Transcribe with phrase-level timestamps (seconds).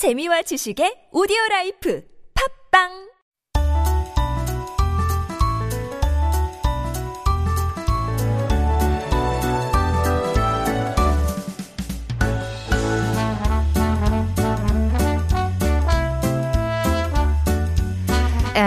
[0.00, 2.00] 재미와 지식의 오디오 라이프.
[2.32, 3.09] 팝빵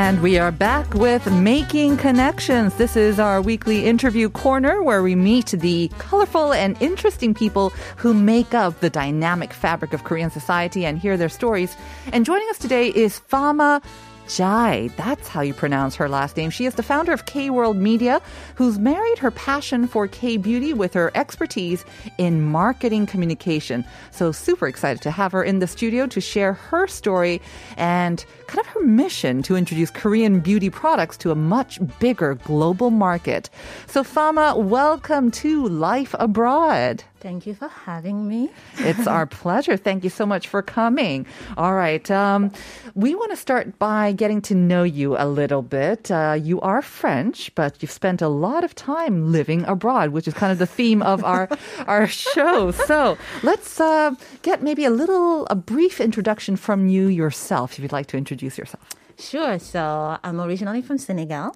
[0.04, 2.76] And we are back with Making Connections.
[2.76, 8.14] This is our weekly interview corner where we meet the colorful and interesting people who
[8.14, 11.78] make up the dynamic fabric of Korean society and hear their stories.
[12.12, 13.82] And joining us today is Fama
[14.28, 14.90] Jai.
[14.98, 16.50] That's how you pronounce her last name.
[16.50, 18.22] She is the founder of K World Media,
[18.56, 21.86] who's married her passion for K beauty with her expertise
[22.18, 23.86] in marketing communication.
[24.12, 27.42] So super excited to have her in the studio to share her story
[27.78, 32.90] and kind of her mission to introduce Korean beauty products to a much bigger global
[32.92, 33.50] market.
[33.88, 37.04] So Fama, welcome to Life Abroad.
[37.20, 38.52] Thank you for having me.
[38.80, 39.78] It's our pleasure.
[39.78, 41.26] Thank you so much for coming.
[41.56, 42.10] All right.
[42.12, 42.52] Um,
[42.96, 46.10] we want to start by getting to know you a little bit.
[46.12, 50.34] Uh, you are French, but you've spent a lot of time living abroad, which is
[50.34, 51.50] kind of the theme of our,
[51.88, 52.72] our show.
[52.72, 57.92] So let's uh, get maybe a little, a brief introduction from you yourself, if you'd
[57.92, 58.90] like to introduce yourself.
[59.20, 59.60] Sure.
[59.60, 61.52] So I'm originally from Senegal.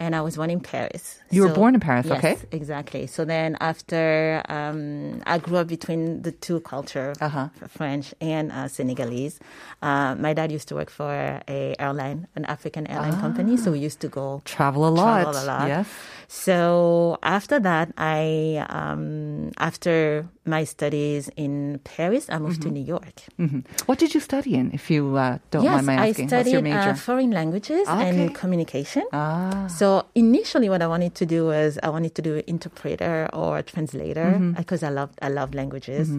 [0.00, 1.18] And I was born in Paris.
[1.30, 2.36] You were born in Paris, yes, okay.
[2.52, 3.08] exactly.
[3.08, 7.48] So then after um, I grew up between the two culture, Uh-huh.
[7.66, 9.40] French and uh, Senegalese.
[9.82, 11.10] Uh, my dad used to work for
[11.48, 13.56] a airline, an African airline company.
[13.56, 15.22] So we used to go Travel a lot.
[15.22, 15.66] travel a lot.
[15.68, 15.88] Yes.
[16.28, 23.16] So after that, I um, after my studies in Paris, I moved to New York.
[23.36, 26.28] hmm What did you study in, if you uh, don't yes, mind my I asking?
[26.28, 28.08] Your studied uh, foreign languages Okay.
[28.08, 29.04] and communication.
[29.12, 29.66] ah.
[29.72, 34.36] So initially, what I wanted to do was I wanted to do interpreter or translator
[34.36, 34.52] Mm-hmm.
[34.60, 36.12] because I love I love languages,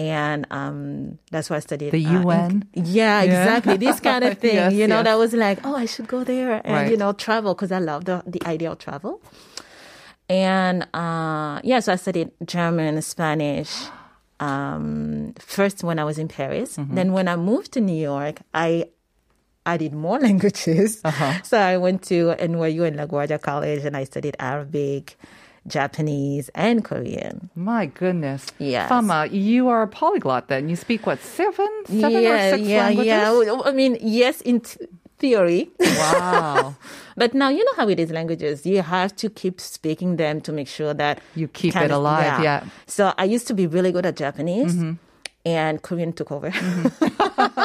[0.00, 2.52] and um, that's why I studied The uh, in- UN?
[2.72, 3.28] yeah, Yeah.
[3.28, 4.56] exactly this kind of thing.
[4.56, 5.12] Yes, you know, yes.
[5.12, 6.90] that was like, oh, I should go there and Right.
[6.90, 9.20] you know travel because I love the the idea of travel.
[10.30, 13.74] And uh, yeah, so I studied German, Spanish.
[14.38, 16.94] Um, first when I was in Paris, Mm-hmm.
[16.94, 18.86] then when I moved to New York, I
[19.66, 21.00] added more languages.
[21.04, 21.42] Uh-huh.
[21.42, 25.18] So I went to NYU and LaGuardia College and I studied Arabic,
[25.66, 27.50] Japanese, and Korean.
[27.54, 28.46] My goodness.
[28.58, 28.88] Yes.
[28.88, 30.70] Fama, you are a polyglot then.
[30.70, 31.68] You speak what, seven?
[31.86, 33.46] Seven yeah, or six yeah, languages?
[33.46, 33.60] yeah.
[33.66, 34.88] I mean, yes, in th-
[35.20, 35.70] theory.
[35.78, 36.74] Wow.
[37.20, 38.64] But now you know how it is languages.
[38.64, 42.42] You have to keep speaking them to make sure that You keep it of- alive,
[42.42, 42.64] yeah.
[42.86, 44.74] So I used to be really good at Japanese.
[44.74, 44.92] Mm-hmm.
[45.44, 46.52] And Korean took over.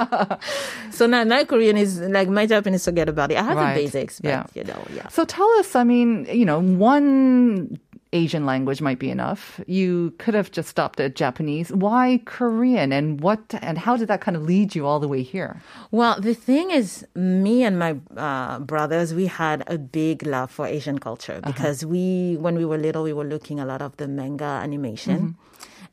[0.91, 3.38] so now my Korean is like my Japanese, forget about it.
[3.38, 3.75] I have Right.
[3.75, 4.45] the basics, but Yeah.
[4.53, 5.07] you know, yeah.
[5.09, 7.79] so tell us, I mean, you know, one
[8.15, 9.59] Asian language might be enough.
[9.67, 11.71] You could have just stopped at Japanese.
[11.71, 12.89] Why Korean?
[12.91, 15.61] And what and how did that kind of lead you all the way here?
[15.91, 20.65] Well, the thing is, me and my uh, brothers, we had a big love for
[20.65, 24.07] Asian culture because we, when we were little, we were looking a lot of the
[24.07, 25.35] manga animation.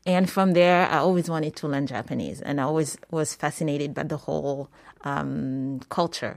[0.05, 4.03] And from there, I always wanted to learn Japanese, and I always was fascinated by
[4.03, 4.69] the whole
[5.03, 6.35] um, culture.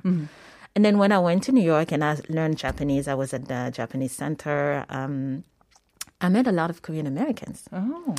[0.76, 3.48] And then when I went to New York and I learned Japanese, I was at
[3.48, 4.84] the Japanese Center.
[4.88, 5.42] Um,
[6.20, 8.14] I met a lot of Korean Americans Oh.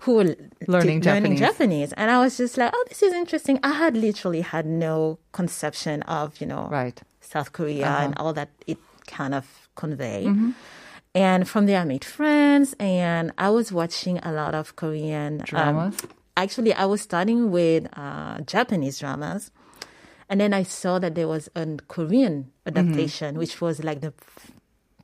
[0.00, 1.40] who were Learning t- learning Japanese.
[1.40, 1.92] Japanese.
[1.94, 3.58] And I was just like, oh, this is interesting.
[3.62, 7.00] I had literally had no conception of, you know, Right.
[7.20, 8.04] South Korea Uh-huh.
[8.04, 10.24] and all that it kind of convey.
[10.26, 10.50] Mm-hmm.
[11.14, 15.44] And from there, I made friends, and I was watching a lot of Korean um,
[15.44, 15.96] Dramas?
[16.38, 19.50] actually, I was starting with uh, Japanese dramas,
[20.30, 22.78] and then I saw that there was a Korean Mm-hmm.
[22.78, 24.14] adaptation, which was like the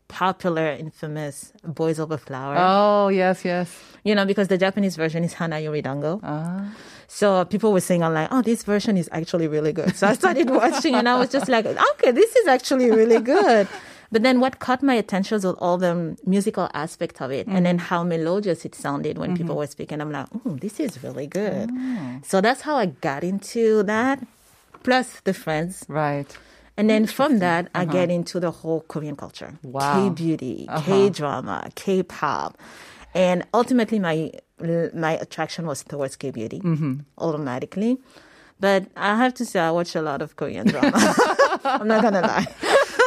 [0.08, 3.68] popular, infamous "Boys Over Flower." Oh, yes, yes.
[4.04, 6.20] You know, because the Japanese version is Hana Yori Dango.
[6.22, 6.74] Ah.
[7.08, 9.96] So people were saying online, oh, this version is actually really good.
[9.96, 13.66] So I started watching and I was just like, okay, this is actually really good.
[14.10, 17.76] But then what caught my attention was all the musical aspect of it and then
[17.76, 20.00] how melodious it sounded when people were speaking.
[20.00, 21.70] I'm like, oh, this is really good.
[22.24, 24.26] So that's how I got into that,
[24.82, 25.84] plus the friends.
[25.88, 26.34] Right.
[26.78, 28.14] And then from that, I get uh-huh.
[28.14, 29.58] into the whole Korean culture.
[29.64, 30.08] Wow.
[30.08, 30.86] K beauty, uh-huh.
[30.86, 32.56] K drama, K pop.
[33.14, 34.30] And ultimately, my
[34.94, 37.00] my attraction was towards K beauty mm-hmm.
[37.18, 37.98] automatically.
[38.60, 40.92] But I have to say, I watch a lot of Korean drama.
[41.64, 42.46] I'm not gonna lie.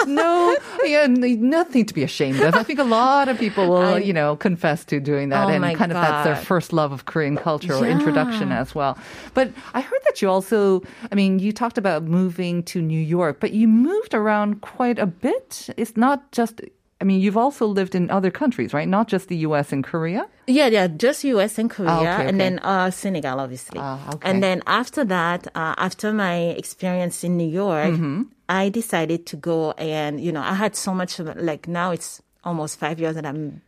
[0.08, 2.56] No, yeah, nothing to be ashamed of.
[2.56, 5.52] I think a lot of people will, I- you know, confess to doing that, Oh
[5.52, 7.92] and kind of that's their first love of Korean culture or Yeah.
[7.94, 8.98] introduction as well.
[9.34, 10.82] But I heard that you also,
[11.12, 15.06] I mean, you talked about moving to New York, but you moved around quite a
[15.06, 15.70] bit.
[15.78, 16.62] It's not just
[17.00, 18.88] I mean, you've also lived in other countries, right?
[18.88, 19.72] Not just the U.S.
[19.74, 20.28] and Korea.
[20.46, 21.58] Yeah, yeah, just U.S.
[21.58, 23.80] and Korea, Ah, okay, and then uh, Senegal, obviously.
[23.82, 24.30] Ah, okay.
[24.30, 28.22] And then after that, uh, after my experience in New York, Mm-hmm.
[28.60, 29.58] I decided to go
[29.96, 33.26] and you know I had so much of like now it's almost five years that
[33.32, 33.62] I'm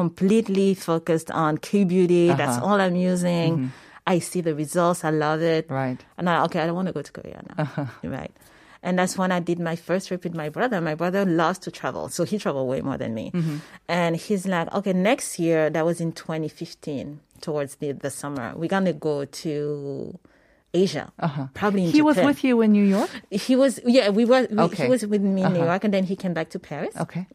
[0.00, 2.24] completely focused on K beauty.
[2.40, 2.66] That's Uh-huh.
[2.66, 3.72] all I'm using.
[4.06, 5.00] I see the results.
[5.04, 5.64] I love it.
[5.66, 5.74] Mm-hmm.
[5.82, 6.00] Right.
[6.18, 7.90] And I okay, I don't want to go to Korea now.
[8.18, 8.32] Right.
[8.82, 10.80] And that's when I did my first trip with my brother.
[10.80, 13.26] My brother loves to travel, so he traveled way more than me.
[13.34, 13.56] Mm-hmm.
[13.88, 18.68] And he's like, okay, next year, that was in 2015, towards the, the summer, we're
[18.76, 20.18] gonna go to
[20.76, 21.48] Asia, uh-huh.
[21.54, 21.96] probably in Uh-huh.
[21.96, 23.10] He was with you in New York.
[23.30, 24.46] He was, yeah, we were.
[24.50, 24.84] We, Okay.
[24.84, 25.72] He was with me in New uh-huh.
[25.72, 26.94] York, and then he came back to Paris.
[26.96, 27.26] Okay.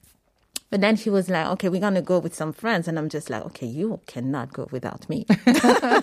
[0.72, 2.88] But then he was like, okay, we're going to go with some friends.
[2.88, 5.28] And I'm just like, okay, you cannot go without me.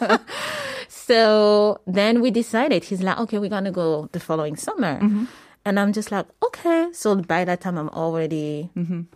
[0.89, 5.01] so then we decided, he's like, okay, we're going to go the following summer.
[5.01, 5.25] Mm-hmm.
[5.65, 6.93] And I'm just like, okay.
[6.93, 9.09] So by that time, I'm already mm-hmm.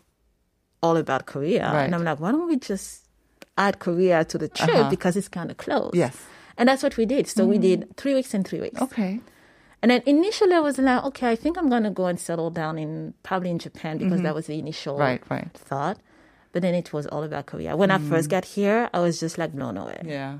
[0.82, 1.70] all about Korea.
[1.70, 1.84] Right.
[1.84, 3.06] And I'm like, why don't we just
[3.58, 4.90] add Korea to the trip uh-huh.
[4.90, 5.92] because it's kind of close.
[5.92, 6.16] Yes.
[6.62, 7.26] And that's what we did.
[7.26, 8.80] So we did three weeks and three weeks.
[8.80, 9.18] Okay.
[9.82, 12.50] And then initially I was like, okay, I think I'm going to go and settle
[12.50, 15.02] down in probably in Japan because that was the initial Mm-hmm.
[15.02, 15.50] Right, right.
[15.54, 15.98] thought.
[16.52, 17.76] But then it was all about Korea.
[17.76, 20.02] When I first got here, I was just like blown away.
[20.04, 20.38] Yeah.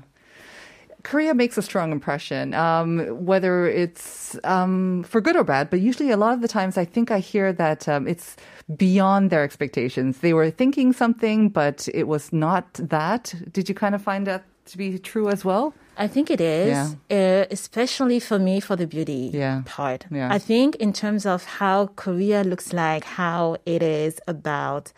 [1.03, 5.69] Korea makes a strong impression, um, whether it's um, for good or bad.
[5.69, 8.37] But usually, a lot of the times, I think I hear that um, it's
[8.77, 10.19] beyond their expectations.
[10.19, 13.35] They were thinking something, but it was not that.
[13.51, 15.73] Did you kind of find that to be true as well?
[15.97, 19.61] I think it is, uh, especially for me for the beauty Yeah.
[19.65, 20.05] part.
[20.09, 20.33] Yeah.
[20.33, 24.91] I think in terms of how Korea looks like, how it is about,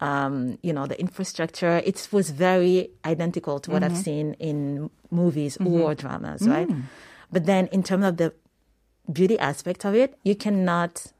[0.00, 4.02] um, you know, the infrastructure, it was very identical to what I've Mm-hmm.
[4.02, 6.68] seen in movies or dramas, right?
[7.30, 8.32] But then in terms of the
[9.12, 11.12] beauty aspect of it, you cannot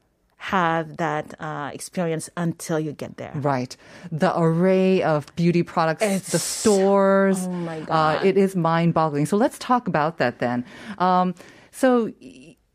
[0.51, 3.31] have that uh, experience until you get there.
[3.33, 3.77] Right.
[4.11, 7.37] The array of beauty products, it's, the stores.
[7.47, 8.25] Oh my Uh, God.
[8.25, 9.25] it is mind boggling.
[9.25, 10.65] So let's talk about that then.
[10.97, 11.33] Um,
[11.71, 12.11] so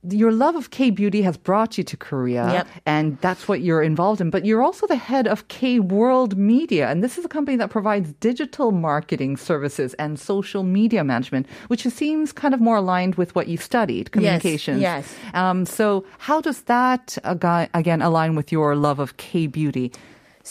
[0.08, 2.66] your love of K beauty has brought you to Korea, Yep.
[2.86, 4.30] and that's what you're involved in.
[4.30, 7.70] But you're also the head of K World Media, and this is a company that
[7.70, 13.34] provides digital marketing services and social media management, which seems kind of more aligned with
[13.34, 14.80] what you studied, communications.
[14.80, 15.12] yes.
[15.34, 19.90] Um, so how does that uh, again align with your love of K beauty?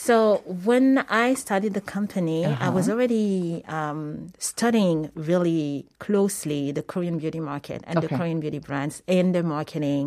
[0.06, 2.72] So when I started the company, I Uh-huh.
[2.78, 8.14] was already um, studying really closely the Korean beauty market and the Okay.
[8.14, 8.22] Mm-hmm.
[8.22, 10.06] Korean beauty brands and their marketing.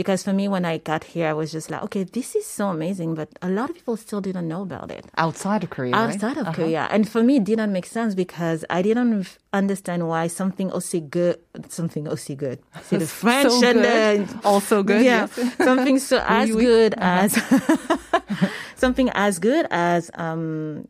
[0.00, 2.64] Because for me, when I got here, I was just like, okay, this is so
[2.76, 6.02] amazing, but a lot of people still didn't know about it Outside of Korea, right?
[6.02, 6.12] Uh-huh.
[6.12, 6.82] outside of Korea.
[6.94, 9.26] And for me, it didn't make sense because I didn't
[9.60, 11.36] understand why something also good,
[11.80, 12.58] something also good.
[12.88, 13.96] See the French So and the
[14.44, 15.56] Also good, Yeah, yes.
[15.68, 16.64] something so as Oui, oui.
[16.68, 17.30] good as
[18.82, 20.44] something as good as um,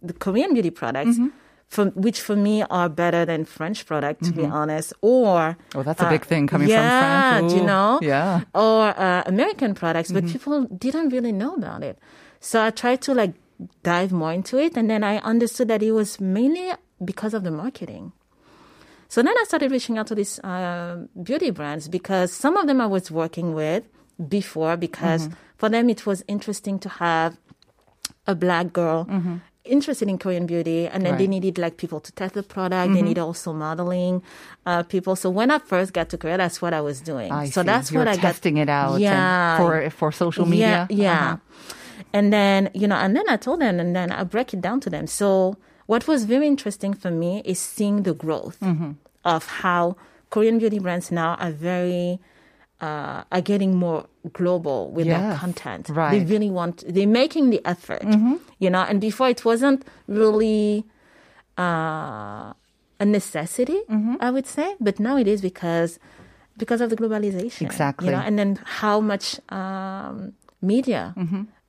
[0.08, 1.17] the Korean beauty products.
[1.17, 1.38] Mm-hmm.
[1.73, 6.02] For, which for me are better than French product, to be honest, or Oh, that's
[6.05, 7.49] a uh, big thing coming from yeah, France.
[7.52, 7.96] do you know?
[8.05, 8.44] yeah.
[8.44, 8.61] Mm-hmm.
[8.61, 11.96] Or uh, American products, but people didn't really know about it.
[12.44, 13.32] So I tried to like
[13.88, 17.50] dive more into it, and then I understood that it was mainly because of the
[17.64, 18.12] marketing.
[19.08, 22.84] So then I started reaching out to these uh, beauty brands because some of them
[22.84, 23.88] I was working with
[24.20, 25.56] before because Mm-hmm.
[25.56, 27.40] for them it was interesting to have
[28.26, 29.06] a black girl
[29.64, 31.12] interested in Korean beauty, and then they Mm-hmm.
[31.12, 31.20] Right.
[31.22, 31.30] Mm-hmm.
[31.30, 32.94] needed like people to test the product.
[32.94, 34.22] They need also modeling
[34.66, 35.14] uh, people.
[35.14, 37.30] So when I first got to Korea, that's what I was doing.
[37.30, 37.66] I so see.
[37.66, 40.86] that's You're what I got testing it out and Yeah, for for social media.
[40.91, 41.32] yeah, yeah.
[41.32, 41.36] Uh-huh.
[42.12, 44.81] And then, you know, and then I told them, and then I break it down
[44.81, 45.06] to them.
[45.06, 48.93] So, what was very interesting for me is seeing the growth Mm-hmm.
[49.24, 49.96] of how
[50.31, 52.19] Korean beauty brands now are very,
[52.82, 54.01] uh, are getting more
[54.32, 55.89] global with their content.
[55.89, 56.12] Right.
[56.19, 58.03] They really want, they're making the effort,
[58.58, 60.84] you know, and before it wasn't really,
[61.58, 62.53] uh,
[63.01, 64.17] a necessity, Mm-hmm.
[64.20, 65.98] I would say, but now it is because,
[66.56, 67.62] because of the globalization.
[67.62, 68.06] Exactly.
[68.06, 71.15] You know, and then how much, um, media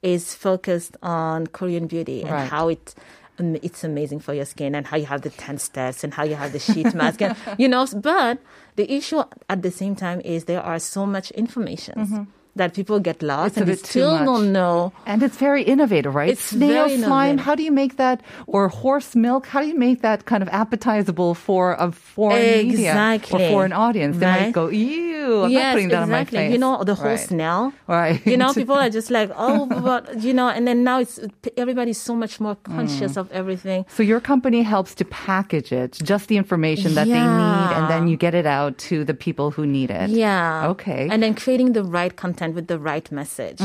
[0.04, 2.50] is focused on Korean beauty and Right.
[2.50, 2.94] how it
[3.40, 6.36] it's amazing for your skin and how you have the 10 steps and how you
[6.36, 8.40] have the sheet mask and you know but
[8.76, 12.24] the issue at the same time is there are so much information mm-hmm.
[12.56, 14.26] That people get lost It's and they still much.
[14.26, 16.30] don't know And it's very innovative, right?
[16.30, 17.38] It's Snail slime.
[17.40, 18.22] How do you make that?
[18.48, 19.48] Or horse milk?
[19.48, 24.18] How do you make that kind of appetizable for a foreign media or foreign audience?
[24.18, 25.44] They might go, ew.
[25.46, 26.04] I'm not putting that exactly.
[26.04, 26.52] on my face.
[26.54, 27.20] You know, the whole Right.
[27.32, 27.74] smell.
[27.88, 28.22] Right.
[28.26, 31.20] You know, people are just like, oh, but you know, and then now it's
[31.58, 32.76] everybody's so much more Mm.
[32.76, 33.86] conscious of everything.
[33.98, 38.08] So your company helps to package it, just the information that they need, and then
[38.10, 40.10] you get it out to the people who need it.
[40.12, 40.68] Yeah.
[40.74, 41.08] Okay.
[41.12, 43.62] And then creating the right content with the right message,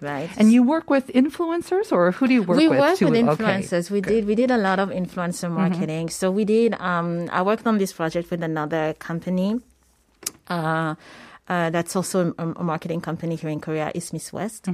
[0.00, 0.30] right?
[0.38, 2.78] And you work with influencers, or who do you work we with?
[2.78, 3.44] We work to- with okay.
[3.44, 3.90] influencers.
[3.90, 6.10] We did we did a lot of influencer marketing.
[6.10, 6.74] So we did.
[6.78, 9.60] Um, I worked on this project with another company.
[10.48, 10.94] Uh,
[11.50, 14.68] uh, that's also a, a marketing company here in Korea, is Miss West.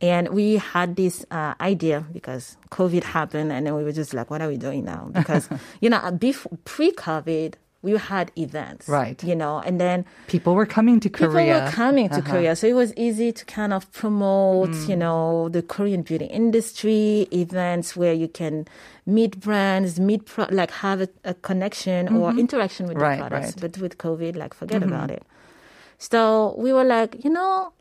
[0.00, 4.30] And we had this uh, idea because COVID happened, and then we were just like,
[4.30, 5.10] what are we doing now?
[5.12, 5.46] Because,
[5.82, 8.88] you know, before, pre COVID, we had events.
[8.88, 9.18] Right.
[9.24, 11.28] You know, and then People were coming to Korea.
[11.28, 12.30] people were coming to Uh-huh.
[12.30, 14.88] Korea, so it was easy to kind of promote, mm.
[14.88, 18.66] you know, the Korean beauty industry events where you can
[19.04, 22.38] meet brands, meet pro- like have a, a connection or mm-hmm.
[22.38, 23.58] interaction with Right, the products.
[23.58, 23.60] right.
[23.60, 24.92] But with COVID, like forget mm-hmm.
[24.94, 25.26] about it.
[25.98, 27.72] So we were like, you know,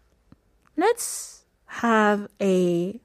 [0.77, 3.00] let's have a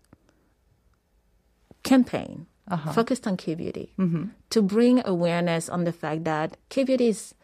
[1.85, 2.93] campaign uh-huh.
[2.93, 4.25] focused on K beauty mm-hmm.
[4.51, 7.35] To bring awareness on the fact that K beauty is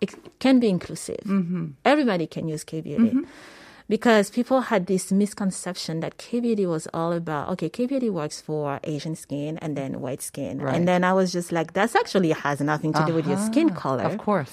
[0.00, 1.20] it can be inclusive.
[1.84, 3.12] Everybody can use K beauty.
[3.88, 8.40] Because people had this misconception that K beauty was all about okay, K beauty works
[8.40, 10.76] for Asian skin and then white skin, Right.
[10.76, 13.70] and then I was just like, that's actually has nothing to do with your skin
[13.70, 14.52] color Of course.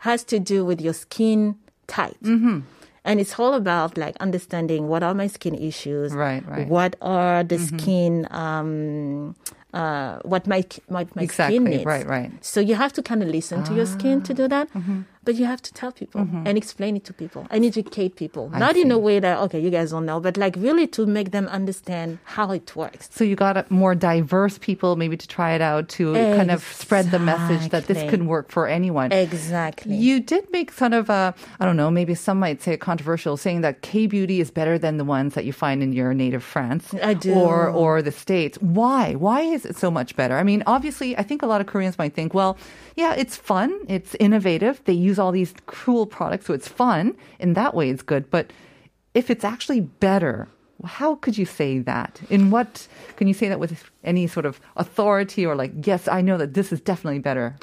[0.00, 2.20] has to do with your skin type.
[2.22, 2.60] Mm-hmm.
[3.06, 6.60] And it's all about like understanding what are my skin issues, Right, right.
[6.60, 6.70] Mm-hmm.
[6.70, 9.34] What are the skin, um,
[9.74, 11.84] uh, what my what my Exactly, skin needs.
[11.84, 12.30] right, right.
[12.44, 15.00] So you have to kind of listen to your skin to do that, Mm-hmm.
[15.24, 16.46] But you have to tell people mm-hmm.
[16.46, 19.60] and explain it to people and educate people, I not in a way that okay,
[19.60, 23.08] you guys don't know, but like really to make them understand how it works.
[23.12, 27.10] So you got more diverse people maybe to try it out to kind of spread
[27.10, 29.12] the message that this can work for anyone.
[29.12, 29.96] Exactly.
[29.96, 33.62] You did make fun of, a, I don't know, maybe some might say controversial, saying
[33.62, 36.94] that K beauty is better than the ones that you find in your native France
[37.02, 37.34] I do.
[37.34, 38.58] or or the States.
[38.60, 39.14] Why?
[39.14, 40.36] Why is it so much better?
[40.36, 42.56] I mean, obviously, I think a lot of Koreans might think, well,
[42.96, 47.16] yeah, it's fun, it's innovative, they use all these cool products, so it's fun.
[47.38, 48.30] In that way, it's good.
[48.30, 48.52] But
[49.14, 50.48] if it's actually better,
[50.84, 52.20] how could you say that?
[52.30, 56.20] In what can you say that with any sort of authority or like, yes, I
[56.20, 57.56] know that this is definitely better?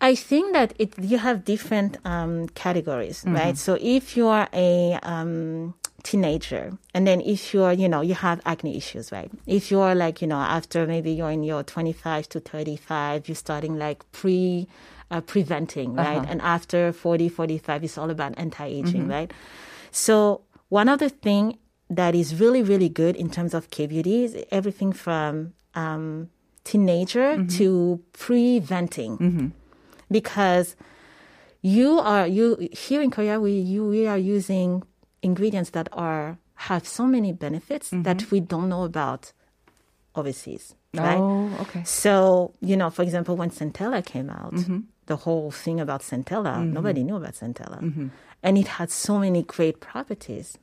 [0.00, 3.34] I think that it you have different um, categories, Mm-hmm.
[3.34, 3.56] right?
[3.58, 5.74] So if you are a um,
[6.04, 9.30] teenager, and then if you're, you know, you have acne issues, right?
[9.46, 13.76] If you're like, you know, after maybe you're in your 25 to 35, you're starting
[13.78, 14.68] like pre
[15.10, 16.18] uh, preventing, uh-huh.
[16.20, 16.28] right?
[16.28, 19.10] And after 40, 45, it's all about anti-aging, mm-hmm.
[19.10, 19.32] right?
[19.90, 21.58] So one other thing
[21.90, 26.28] that is really, really good in terms of K beauty is everything from um,
[26.64, 27.46] teenager mm-hmm.
[27.56, 29.18] to preventing.
[29.18, 29.46] Mm-hmm.
[30.10, 30.76] Because
[31.62, 34.82] you are you here in Korea we you we are using
[35.22, 39.32] ingredients that are have so many benefits that we don't know about
[40.14, 41.18] overseas right?
[41.18, 41.82] Oh, okay.
[41.84, 44.54] so you know for example when centella came out
[45.08, 46.56] the whole thing about centella.
[46.56, 46.72] Mm-hmm.
[46.72, 47.82] Nobody knew about centella.
[47.82, 48.08] Mm-hmm.
[48.42, 50.56] And it had so many great properties.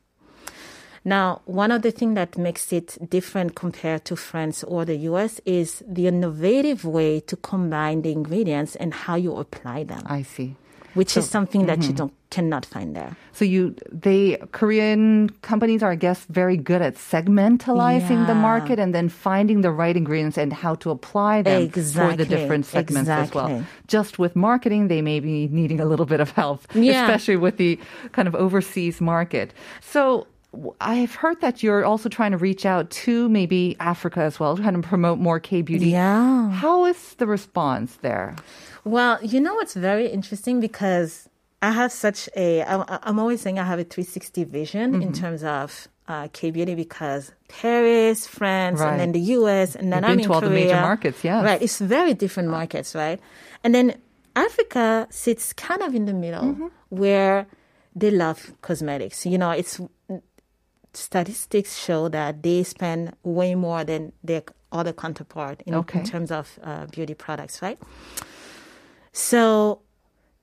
[1.04, 5.40] Now, one of the things that makes it different compared to France or the US
[5.46, 10.56] is the innovative way to combine the ingredients and how you apply them, I see.
[10.96, 11.96] which is something that you mm-hmm.
[11.96, 13.12] don't cannot find there.
[13.38, 13.62] So you,
[14.06, 14.22] they
[14.60, 19.72] Korean companies are, I guess, very good at segmentalizing the market and then finding the
[19.72, 23.50] right ingredients and how to apply them for the different segments as well.
[23.96, 27.04] Just with marketing, they may be needing a little bit of help, Yeah.
[27.04, 27.72] especially with the
[28.12, 29.48] kind of overseas market.
[29.82, 30.28] So.
[30.80, 34.82] I've heard that you're also trying to reach out to maybe Africa as well, trying
[34.82, 35.90] to promote more K beauty.
[35.90, 36.50] Yeah.
[36.64, 38.28] How is the response there?
[38.86, 41.28] Well, you know what's very interesting because
[41.62, 45.44] I have such a, I- I'm always saying I have a 360 vision in terms
[45.44, 48.92] of uh, K beauty because Paris, France, Right.
[48.92, 51.42] and then the US, and then You've I'm been to all the major markets, Yeah,
[51.44, 53.20] Right, it's very different markets, right?
[53.64, 53.96] And then
[54.36, 56.68] Africa sits kind of in the middle Mm-hmm.
[56.90, 57.48] where
[57.96, 59.26] they love cosmetics.
[59.26, 59.80] You know, it's
[60.94, 66.00] statistics show that they spend way more than their other counterpart in, Okay.
[66.00, 67.80] in terms of uh, beauty products, right?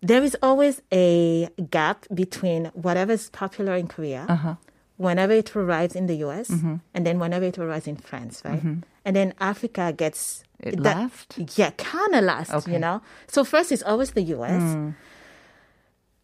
[0.03, 4.55] There is always a gap between whatever's popular in Korea, Uh-huh.
[4.97, 6.77] whenever it arrives in the US, Mm-hmm.
[6.95, 8.63] and then whenever it arrives in France, right?
[9.05, 11.39] And then Africa gets It that- left?
[11.59, 12.73] Yeah, kind of last, Okay.
[12.75, 13.01] you know?
[13.27, 14.63] So first it's always the US.
[14.63, 14.91] Hmm.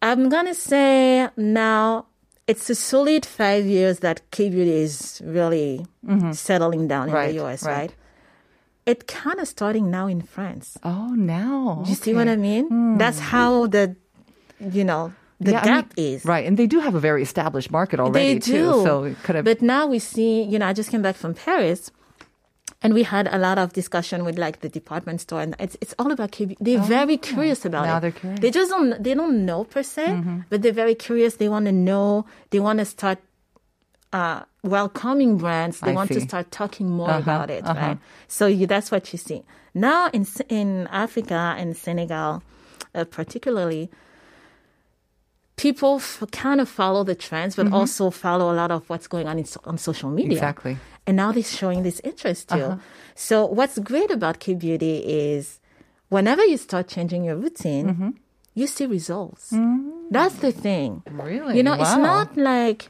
[0.01, 2.05] I'm going to say now
[2.47, 5.85] it's a solid five years that K beauty is really
[6.31, 7.15] settling down in Mm-hmm.
[7.15, 7.75] Right, the US, right.
[7.77, 7.91] right?
[8.91, 10.77] It kind of starting now in France.
[10.83, 11.81] Oh, now.
[11.83, 12.65] Do you see what I mean?
[12.73, 12.97] Hmm.
[13.01, 13.95] That's how the,
[14.77, 15.03] you know,
[15.39, 16.25] the Yeah, I gap mean, is.
[16.25, 18.65] right, and they do have a very established market already They too.
[18.73, 18.83] do.
[18.87, 19.45] So it could have.
[19.45, 21.91] But now we see, you know, I just came back from Paris.
[22.81, 25.93] And we had a lot of discussion with like the department store, and it's it's
[25.99, 26.55] all about KB.
[26.61, 28.01] They're very curious about Oh, Now it.
[28.03, 28.39] they're curious.
[28.39, 28.43] Mm-hmm.
[28.45, 30.05] They just don't they don't know per se,
[30.49, 31.31] but they're very curious.
[31.35, 32.23] They want to know.
[32.51, 33.19] They want to start
[34.13, 35.79] uh, welcoming brands.
[35.79, 37.79] They I want to start talking more Uh-huh, about it, uh-huh.
[37.87, 37.97] right?
[38.27, 42.41] So you, that's what you see now in in Africa and Senegal,
[42.95, 43.89] uh, particularly.
[45.57, 49.27] People f- kind of follow the trends, but also follow a lot of what's going
[49.27, 50.37] on in, on social media.
[50.39, 50.43] Mm-hmm.
[50.43, 50.77] Exactly.
[51.05, 52.63] And now they're showing this interest too.
[52.63, 52.77] Uh-huh.
[53.15, 55.59] So what's great about K Beauty is
[56.07, 58.09] whenever you start changing your routine, Mm-hmm.
[58.55, 59.53] you see results.
[60.11, 61.03] That's the thing.
[61.11, 61.57] Really?
[61.57, 62.87] You know, it's not like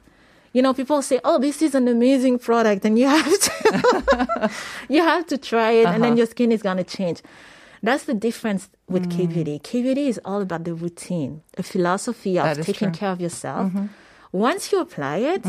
[0.53, 4.51] you know, people say, "Oh, this is an amazing product," and you have to
[4.89, 6.18] you have to try it, and then Uh-huh.
[6.18, 7.22] your skin is gonna change.
[7.82, 9.12] That's the difference with Mm.
[9.15, 9.60] K Beauty.
[9.63, 12.88] K Beauty is all about the routine, a philosophy of taking true.
[12.88, 12.94] Mm-hmm.
[13.00, 13.72] care of yourself.
[14.32, 15.44] Once you apply it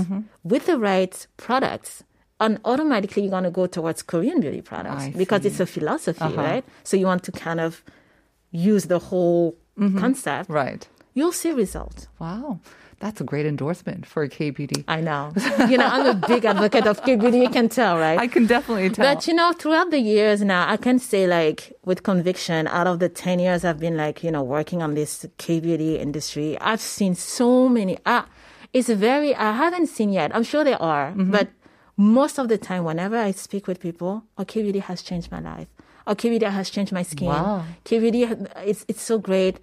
[0.44, 2.02] with the right products,
[2.38, 5.48] and automatically you're gonna go towards Korean beauty products I because see.
[5.48, 6.40] it's a philosophy, Uh-huh.
[6.42, 6.64] right?
[6.84, 7.82] So you want to kind of
[8.52, 9.98] use the whole Mm-hmm.
[9.98, 10.50] concept.
[10.50, 10.86] right.
[11.14, 12.06] You'll see results.
[12.18, 12.60] Wow.
[13.00, 14.84] That's a great endorsement for K beauty.
[14.86, 15.32] I know.
[15.70, 17.38] You know, I'm a big advocate of K beauty.
[17.40, 18.18] You can tell, right?
[18.18, 19.04] I can definitely tell.
[19.14, 22.98] But you know, throughout the years now, I can say like with conviction, out of
[22.98, 26.80] the 10 years I've been like, you know, working on this K beauty industry, I've
[26.82, 27.96] seen so many.
[28.04, 28.22] Uh,
[28.72, 30.34] it's very, I haven't seen yet.
[30.36, 31.30] I'm sure there are, Mm-hmm.
[31.32, 31.48] but
[31.96, 35.40] most of the time, whenever I speak with people, oh, K beauty has changed my
[35.40, 35.68] life.
[36.06, 37.28] Oh, K beauty has changed my skin.
[37.28, 37.64] Wow.
[37.84, 38.22] K beauty,
[38.58, 39.58] it's, it's so great.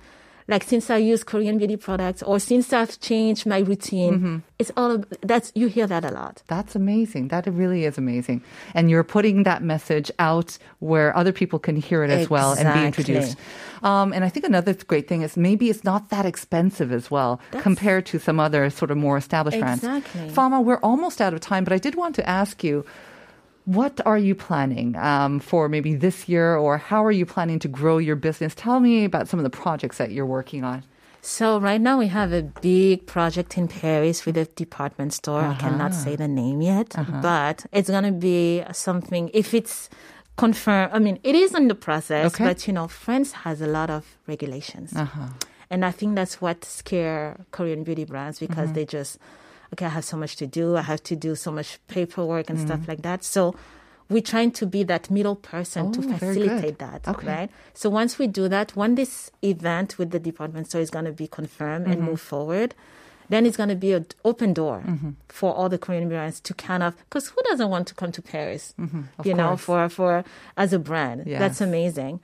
[0.49, 4.37] Like since I use Korean beauty products or since I've changed my routine, Mm-hmm.
[4.57, 6.41] it's all, that's, you hear that a lot.
[6.47, 7.27] That's amazing.
[7.27, 8.41] That really is amazing.
[8.73, 12.73] And you're putting that message out where other people can hear it as well and
[12.73, 13.35] be introduced.
[13.83, 17.41] Um, and I think another great thing is maybe it's not that expensive as well
[17.51, 19.83] That's- compared to some other sort of more established brands.
[19.83, 20.29] Exactly.
[20.29, 22.85] Fama, we're almost out of time, but I did want to ask you.
[23.67, 27.67] What are you planning um, for maybe this year, or how are you planning to
[27.67, 28.55] grow your business?
[28.55, 30.85] Tell me about some of the projects that you're working on.
[31.21, 35.41] So right now we have a big project in Paris with a department store.
[35.41, 35.59] I uh-huh.
[35.59, 37.19] cannot say the name yet, uh-huh.
[37.21, 39.29] but it's gonna be something.
[39.33, 39.89] If it's
[40.37, 42.27] confirmed, I mean, it is in the process.
[42.27, 42.45] Okay.
[42.45, 45.27] But you know, France has a lot of regulations, uh-huh.
[45.69, 48.75] and I think that's what scare Korean beauty brands because mm-hmm.
[48.75, 49.19] they just
[49.73, 50.75] okay, I have so much to do.
[50.77, 53.23] I have to do so much paperwork and stuff like that.
[53.23, 53.55] So.
[54.09, 56.17] We're trying to be that middle person to Oh, good.
[56.19, 57.27] facilitate that, Okay.
[57.27, 57.49] right?
[57.73, 61.11] So once we do that, when this event with the department store is going to
[61.11, 62.11] be confirmed and Mm-hmm.
[62.11, 62.73] move forward,
[63.27, 65.09] then it's going to be an open door Mm-hmm.
[65.27, 68.21] for all the Korean brands to kind of because who doesn't want to come to
[68.21, 68.73] Paris?
[69.19, 70.23] Of you know, for for
[70.55, 71.39] as a brand, Yes.
[71.41, 72.21] that's amazing.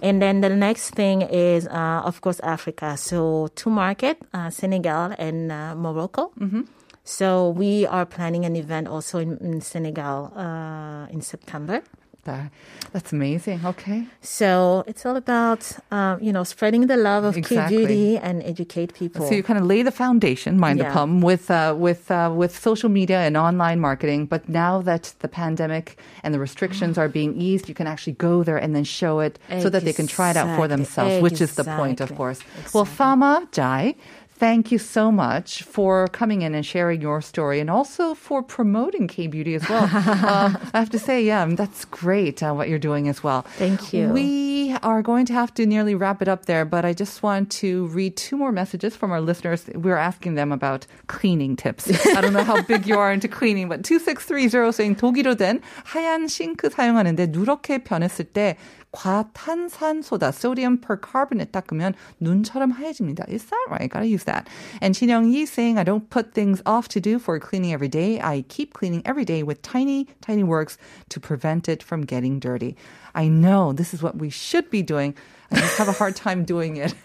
[0.00, 2.96] And then the next thing is, uh, of course, Africa.
[2.96, 6.32] So two market, uh, Senegal and uh, Morocco.
[6.40, 6.62] Mm-hmm.
[7.08, 11.82] So we are planning an event also in, in Senegal uh, in September.
[12.24, 12.50] That,
[12.92, 13.60] that's amazing.
[13.64, 13.98] Okay.
[14.20, 17.76] So it's all about, um, you know, spreading the love of Exactly.
[17.86, 19.24] K-beauty and educate people.
[19.28, 20.92] So you kind of lay the foundation, mind the Yeah.
[20.98, 24.26] pump, with uh, with uh, with social media and online marketing.
[24.26, 25.86] But now that the pandemic
[26.24, 29.38] and the restrictions are being eased, you can actually go there and then show it
[29.62, 30.76] so that they can try it out for Exactly.
[30.76, 32.16] themselves, which is the point, of Exactly.
[32.16, 32.40] course.
[32.74, 33.94] Well, Fama Jai.
[34.41, 39.07] Thank you so much for coming in and sharing your story and also for promoting
[39.07, 39.83] K Beauty as well.
[39.83, 43.43] um, I have to say, yeah, that's great uh, what you're doing as well.
[43.59, 44.09] Thank you.
[44.09, 47.51] We are going to have to nearly wrap it up there, but I just want
[47.61, 49.69] to read two more messages from our listeners.
[49.75, 51.91] We're asking them about cleaning tips.
[52.17, 56.27] I don't know how big you are into cleaning, but 2630 saying 독일어 된 하얀
[56.27, 58.57] 싱크 사용하는데 누렇게 변했을 때
[58.95, 63.25] 과탄산소다, sodium percarbonate 닦으면 눈처럼 하얘집니다.
[63.29, 63.89] Is that right?
[63.89, 64.47] Gotta use that.
[64.81, 68.19] And 신영이 saying, I don't put things off to do for cleaning every day.
[68.19, 70.77] I keep cleaning every day with tiny, tiny works
[71.09, 72.75] to prevent it from getting dirty.
[73.15, 75.15] I know this is what we should be doing.
[75.50, 76.94] I just have a hard time doing it.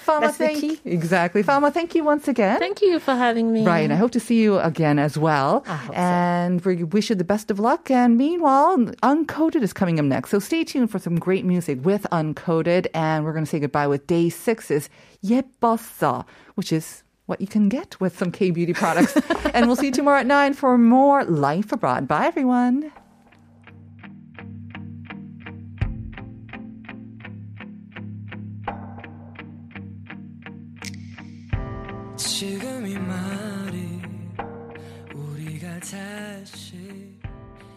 [0.00, 0.78] Fama, That's thank, you.
[0.84, 1.42] Exactly.
[1.42, 2.58] Fama, thank you once again.
[2.58, 3.64] Thank you for having me.
[3.64, 3.90] Right.
[3.90, 5.62] I hope to see you again as well.
[5.92, 6.70] And so.
[6.70, 7.90] we wish you the best of luck.
[7.90, 10.30] And meanwhile, Uncoded is coming up next.
[10.30, 12.86] So stay tuned for some great music with Uncoded.
[12.94, 14.88] And we're going to say goodbye with DAY6's
[15.22, 19.16] 예뻤어, which is what you can get with some K-beauty products.
[19.54, 22.08] and we'll see you tomorrow at 9 for more Life Abroad.
[22.08, 22.90] Bye, everyone.
[32.20, 34.02] 지금 이 말이
[35.14, 37.18] 우리가 다시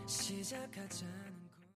[0.06, 1.23] 시작하자